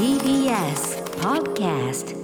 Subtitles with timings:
[0.00, 2.16] TBS Podcast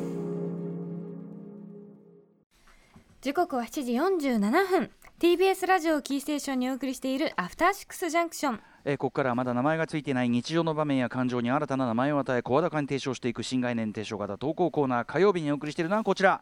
[3.21, 4.91] 時刻は7時47分。
[5.21, 16.41] TBS ラジオをキーステーションにお送りしているアフターシックスジャンクションえーここからはまだ名前がついていない日常の場面や感情に新たな名前を与え声高に提唱していく新概念提唱型投稿コーナー火曜日にお送りしているのはこちら。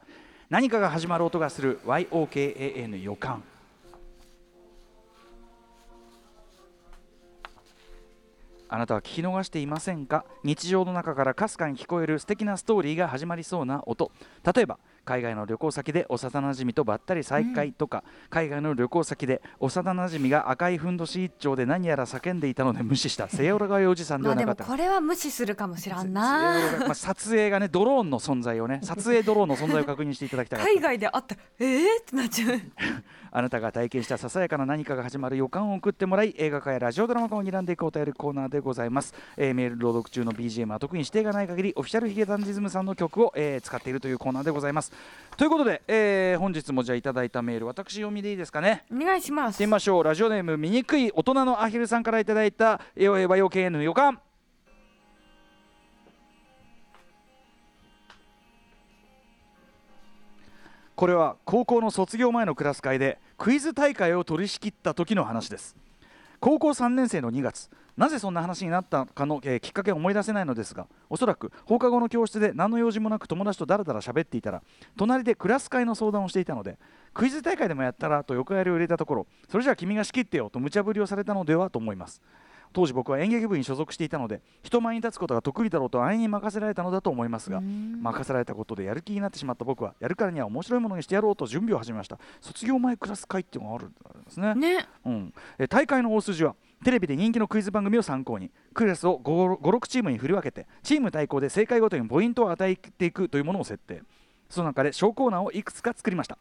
[0.51, 1.81] 何かが始まる音がする。
[1.85, 3.43] YOKAN 予感
[8.75, 10.25] あなたは聞き逃していませんか？
[10.43, 14.11] 日常の中からかすかに聞こえる素敵なストーリーが始まりそうな音。
[14.53, 26.55] 例えば海外の旅行先で幼なじみとばったり再会とか、海外の旅行先で幼なじみが赤いふんどし一丁で何やら叫んでいたので無視したセオラガイおじさんではなかったかもこれは無視するかもしらんな
[26.85, 32.61] まあ、撮影がねドローンの存在をね撮影ドローンの存在を確認していただきたかった海外であったえー、ってなっちゃう
[33.37, 44.93] あなたが体験したささやかな何かが始まる予感を送ってもらい映画化やラジオドラマ化を睨んでいくお便りコーナーでございます、えーメール朗読中の BGM は特に指定がない限りオフィシャルヒゲダンディズムさんの曲を、えー使っているというコーナーでございます
[45.37, 48.85] ということで、えー本日もじゃあいただいたメール私読みでいいですかね？
[48.93, 49.61] お願いします。
[49.61, 50.05] みましょう。
[50.05, 54.21] ラジオネーム醜い大人のアヒルさんからいただいたえー和洋系の予感。
[60.97, 65.77] これは高校の卒業前のクラス会でクイズ大会を取り仕切った時の話です
[66.45, 74.63] 高校3年生の2月なぜそんな話になったかの、えーきっかけを思い出せないのですがおそらく放課後の教室で何の用事もなく友達とだらだら喋っていたら
[74.95, 76.77] 隣でクラス会の相談をしていたので
[77.15, 82.21] クイズ大会でもやったらと横やりを入れたところそれじゃあ君が仕切ってよと無茶ぶりをされたのではと思います。
[82.75, 92.19] 当時僕は演劇部に所属していたので人前に立つことが得意だろうと安易に任せられたのだと思いますが任せられたことでやる気になってしまった僕はやるからには面白いものにしてやろうと準備を始めました。
[92.41, 94.55] 卒業前クラス会っていうのがあるんですね。
[94.55, 94.87] ね。
[95.07, 104.03] うん、え大会の大筋はテレビで人気のクイズ番組を参考にクラスを56チームに振り分けてチーム対抗で正解ごとにポイントを与えていくというものを設定。
[104.51, 106.37] その中で小コーナーをいくつか作りました。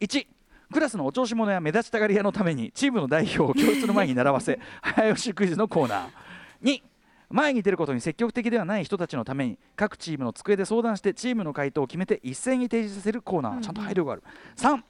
[0.00, 0.26] 1
[0.72, 6.82] クラスのお調子者や目立ちたがり屋のためにチームの代表を教室の前に並ばせ 早押しクイズのコーナー2
[7.30, 14.22] 前に出ることに積極的ではない人たちのために各チームの机で相談してチームの回答を決めて一斉に提示させるコーナー、ちゃんと配慮がある。
[14.56, 14.82] 3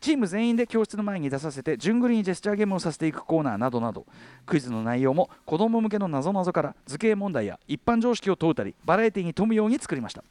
[0.00, 4.06] チーム全員で教室の前に出させて順繰りにジェスチャーゲームをさせていくコーナーなどなど。
[4.46, 10.24] クイズの内容も子ども向けのなぞなぞから図形問題や一般常識を問うたりバラエティに富むように作りました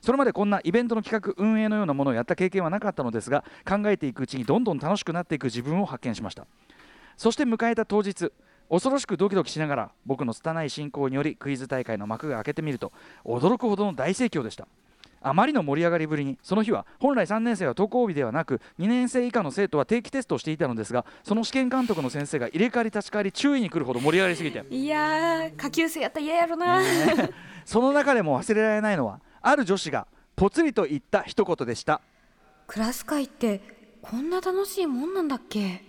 [0.00, 6.46] それまでこんなイベントの企画運営のようなものをやった経験はなかったのですが考えていくうちにどんどん楽しくなっていく自分を発見しました。
[7.16, 8.30] そして迎えた当日
[8.70, 12.92] 恐ろしくドキドキしながら僕の拙い進行によりクイズ大会の幕が開けてみると
[13.24, 14.68] 驚くほどの大盛況でした。
[15.20, 24.64] あまりの盛り上がりぶりにその日は本来3年生は登校日ではなく2年生以下の生徒は定期テストをしていたのですがその試験監督の先生が入れ替わり立ち替わり注意に来るほど盛り上がりすぎて。
[24.70, 26.80] いやー下級生やったら嫌やろな、
[27.64, 30.06] その中でも忘れられないのはある女子が
[30.36, 32.00] ぽつりと言った一言でした。
[32.66, 33.60] クラス会って
[34.02, 35.82] こんな楽しいもんなんだっけ？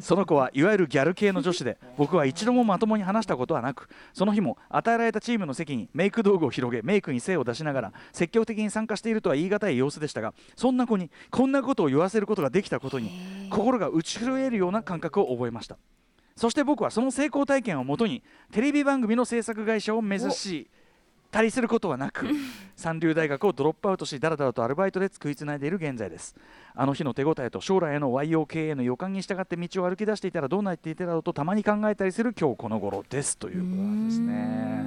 [0.00, 13.10] その子はいわゆるギャル系の女子で僕は一度もまともに話したことはなくその日も与えられたチームの席にメイク道具を広げメイクに精を出しながら積極的に参加しているとは言い難い様子でしたがそんな子にこんなことを言わせることができたことに
[13.50, 15.76] 心が打ち震えるような感覚を覚えました。
[16.36, 18.22] そして僕はその成功体験をもとに
[18.52, 20.70] テレビ番組の制作会社を目指し
[21.30, 22.26] たりすることはなく
[22.76, 26.34] 三流大学をドロップアウトしだらだらとアルバイトで食いつないでいる現在です。
[26.74, 34.86] あの日の手応えと将来への YOK への予感に従って道を歩き出していたらどうなっていただろうとたまに考えたりする今日この頃ですということなんですね。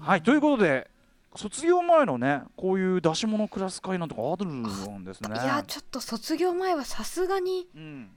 [0.00, 0.90] はいということで
[1.36, 4.62] 卒業前のねこういう出し物クラス会なんとかあるん
[5.04, 5.30] ですね。
[5.34, 8.10] いやちょっと卒業前はさすがにうん。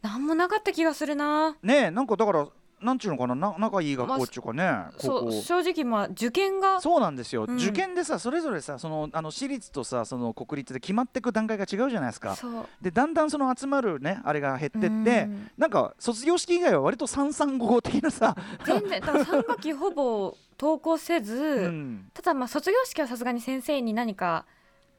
[0.00, 2.46] 何もなかった気がするなねえなんかだから
[2.80, 3.34] なんちゅうのかな？
[3.34, 7.56] な仲いい学校っていうかね、高校そう正直まあ受験がそうなんですよ、うん。
[7.56, 12.36] 受験でさそれぞれさそのあの私立とさその国立で決まっていく段階が違うじゃないですか。
[12.80, 15.50] でだんだんその集まるねあれが減ってって、うん。
[15.56, 24.44] なんか卒業式以外は割と三三五五的なさ、全然だから3学期ほぼ登校せず、うん、ただまあ卒業式はさすがに先生に何か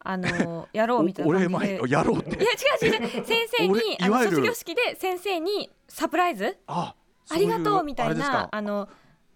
[0.02, 1.54] あの やろうみたいな感じで。
[1.54, 2.30] 前やろうって。
[2.30, 2.52] いや
[2.88, 6.58] 違う違う先生に卒業式で先生にサプライズ？
[6.68, 6.96] あ
[7.30, 8.88] ありがとうみたいなあの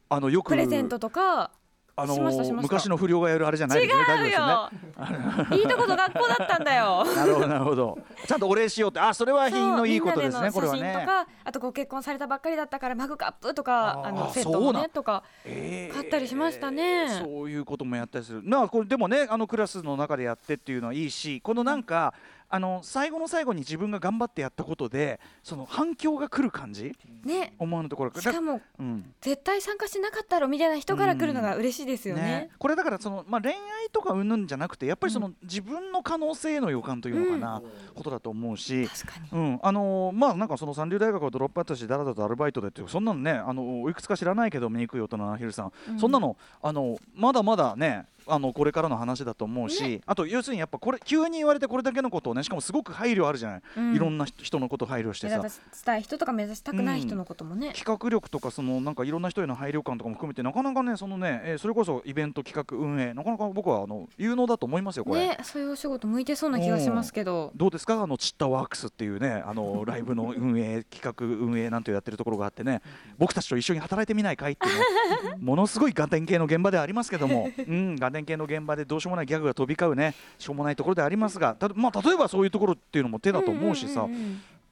[0.09, 1.51] あのよくプレゼントとか
[1.95, 2.15] あの
[2.61, 4.03] 昔の不良がやるあれじゃない違ですね。
[4.07, 5.51] 大丈夫ですよね。
[5.51, 7.05] うよいいとこと学校だったんだよ。
[7.15, 7.99] なるほどなるほど。
[8.25, 8.99] ちゃんとお礼しようって。
[8.99, 10.81] あそれは品のいいことですねこれはね。
[10.81, 17.09] 真とかあとご結婚されたばっかりだったからマグカップとかあのセットのそうなんねとかえー買ったりしましたね。
[17.09, 18.41] そういうこともやったりする。
[18.43, 22.15] なあこれでもねあのクラスの中でやってっていうのはいいしこのなんか、
[22.55, 26.95] あの最後の最後に自分が頑張ってやったことでその反響が来る感じ？
[27.23, 27.55] ね。
[27.57, 28.11] 思わぬところ。
[28.13, 29.11] しかもうん。
[29.21, 32.51] 絶対参加しなかったろみたいな人から来るのが嬉しいですよね。
[32.59, 33.57] これだからその、まあ、恋愛
[33.91, 37.61] とかうんぬんじゃなくてやっぱりその、自分の可能性への予感というのかな、
[37.95, 38.87] ことだと思うし。
[39.31, 39.59] うん。
[39.63, 45.99] あのーまあなんかその三流大学をドロップアウトしてだらだらとアルバイトでっていうそんなのねあのいくつか知らないけど醜い大人のアヒルさん、うん。
[45.99, 53.95] そんなのあのまだまだねあのこれからの話だと思うし、あと要するにやっぱこれ急に言われてこれだけのことをねしかもすごく配慮あるじゃない、うん。
[53.95, 55.37] いろんな人人のこと配慮してさ。
[55.37, 57.73] 目指したい人とか目指したくない人のこともね。
[57.73, 65.29] 企画力とかそのなんかいろんな人への配慮感とかも含めてなかなかねそのね、えーそれこそイベント企画運営なかなか僕はあの有能だと思いますよこれ。
[65.29, 67.51] ねそういうお仕事向いてそうな気がしますけど。
[67.55, 68.01] どうですか？
[68.01, 72.81] あのチッタワークスっていうねあの ライブの運営企画運営なんてやってるところがあってね。
[73.17, 80.13] 僕たちと一緒に働いてみないかいっていうねものすごいガテン系の現場ではありますけども、うん、ガテン系の現場でどうしようもないギャグが飛び交うね。
[80.37, 84.07] しょうもないところでありますがたまあ、例えばそういうところっていうのも手だと思うしさ、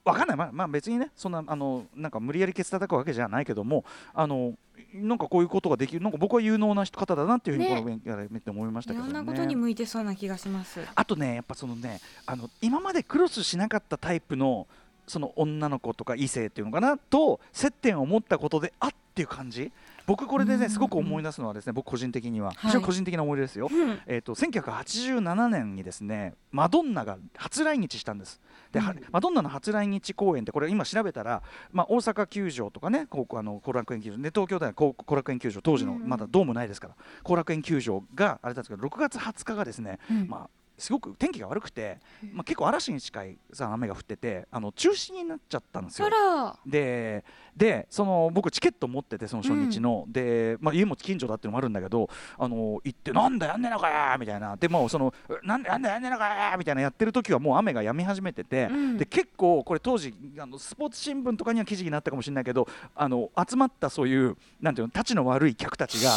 [0.03, 3.83] わかんない、まあ、まあ別にねそんなあのなんか無理やりケツ叩くわけじゃないけども
[4.13, 4.53] あの
[4.93, 7.75] なんかこういうことができるなんか僕は有能な方だなっていうふうにね。
[7.75, 9.13] この勉強で見て思いましたいけどね。
[9.13, 10.81] ろんなことに向いてそうな気がします。
[10.93, 14.67] あとねやっぱそのねあの今までクロスしなかったタイプの
[15.07, 19.71] その女の子とか異性っていうのかなと接点を持ったことであっていう感じ
[20.05, 22.57] 僕これでねすごく思い出すのはですね僕個人的にははい。
[22.67, 23.69] 非常に個人的な思い出ですよ。
[23.71, 23.99] うん。
[24.05, 28.41] えー、と1987年にですねマドンナが初来日したんです。
[28.71, 29.01] で、はうん。
[29.11, 40.27] マドンナの初来日公演ってこれ今調べたら、まあ、大阪球場とかねこうあの後楽園球場で東京では後後楽園球場当時のまだドームないですから後楽園球場があれなんですけど6月20日がですね、うん。
[40.27, 41.99] まあすごく天気が悪くて、
[42.33, 46.09] まあ、結構嵐に近いさ雨が降っててあの中止になっちゃったんですよ。
[46.65, 47.23] で
[47.55, 55.13] でその僕チケット持っててその初日の、で、まあ、家も近所だっていうのもあるんだけどあの行って「なんだやんねえのかよ!」みたいなでもうその
[55.43, 66.11] 「なんだやんねえやんねえのかよ!」みたいなやってる時はもう雨が止み始めてて、うんで結構これ当時あのスポーツ新聞とかには記事になったかもしれないけどあの集まったそういうなんていうのたちの悪い客たちが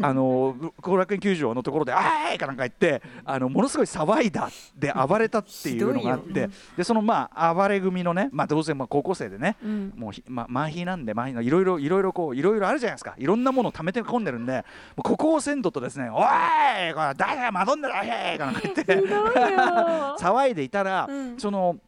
[0.06, 9.92] あの後楽園球場のところで「あーい!」かなんか言ってあのものすごい騒いだで暴れたっていうのがあってでそのまあ暴れ組のね、まあ、当然まあ高校生でねうん。
[9.96, 13.14] もうひ、ま、マヒなんでマヒのいろいろいろいろこういろいろあるじゃないですか。
[13.18, 14.64] いろんなものを溜めて込んでるんで
[14.96, 16.22] ここを鮮度とですね「おい
[16.94, 18.84] これ誰がマドンナだへい!」かなんか言って。
[20.18, 21.38] 騒いでいたら、うん。
[21.38, 21.78] その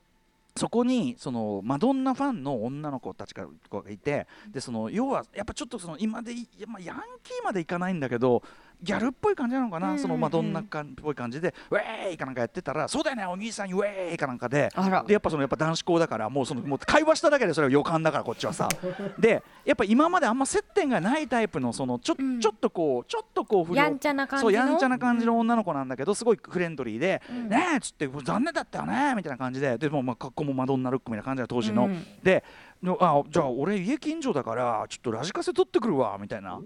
[0.58, 3.46] そこにそのマドンナファンの女の子たちが
[3.88, 8.42] いてでその要はやっぱちょっとその今でやまあ、ヤンキーまでいかないんだけど
[8.82, 10.02] ギャルっぽい感じなのかな、うんうんうん。
[10.02, 14.70] そのマドンナ感っぽい感じで「ウェーイ!」かなんかやってたら「そうだよねお兄さんにウェーイ!」かなんかで。
[15.06, 18.68] でやっぱそのやっぱ男子校だからもうそのもう会話しただけでそれは予感だからこっちはさ。
[19.18, 22.40] でやっぱ今まであんま接点がないタイプのそのちょ,、うん。
[22.40, 24.50] ちょっとこうちょっとこうやんちゃな感じの？
[24.50, 27.48] そうやんちゃな感じの女の子なんだけどすごいフレンドリーで「うん。
[27.48, 29.78] ねえ」っつって「残念だったよね」みたいな感じで。
[29.78, 32.04] でもまあ格好もマドンナルックみたいな感じだ当時の、うん。
[32.22, 32.44] で
[32.82, 36.60] のあじゃあ俺家近所だからちょっとラジカセ取ってくるわみたいな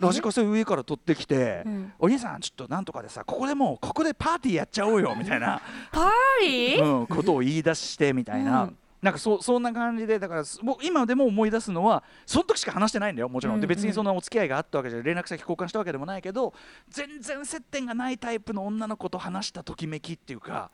[0.00, 1.92] ラジカセ上から取ってきて、うん。
[1.98, 5.60] お兄さんちょっとなんとかでさここでもうここでパーティーやっちゃおうよみたいな、
[5.92, 6.10] パー
[6.42, 6.98] リー？
[7.00, 8.64] うん、ことを言い出してみたいな。
[8.64, 8.76] うん。
[9.02, 16.52] なんかそそんな感じでだからすもう今でも思い出すのはその時しか話してないんだよもちろん、うんうんで別にそんなお付き合いがあったわけじゃ連絡先交換したわけでもないけど
[16.90, 20.70] 全然接点がないタイプの女の子と話したときめきっていうか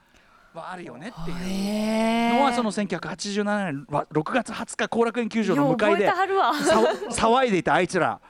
[0.54, 8.20] はあるよねっていうのはその1987年は6月20日後楽園球場の向かいで騒いでいたあいつら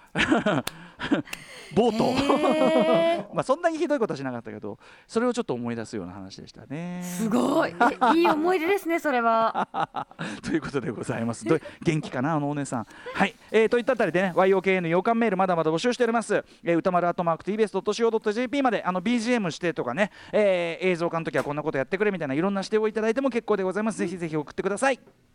[1.75, 7.03] ボートへ まあそんなにひどいことはしなかったけどそれをちょっと思い出すような話でしたね。
[7.03, 7.75] すごい。
[8.15, 10.07] え いい思い出ですねそれは。
[10.43, 11.45] ということでございます。
[11.45, 12.87] 元気かなあのお姉さん。
[13.15, 16.45] はい、えー、といったあたりでね YOKN 予感メールまだまだ募集しております。
[16.65, 23.99] えー、歌丸アットマーク TBS.CO.JP まであの BGM 指定とかね、えー、映像化の時はこんなことやってくれみたいないろんな指定をいただいても結構でございます。
[23.99, 25.26] ぜひぜひ送ってください。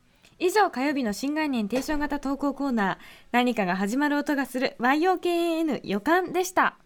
[0.41, 2.97] 以上火曜日の新概念提唱型投稿コーナー
[3.31, 6.79] 何かが始まる音がする YOKN 予感でした。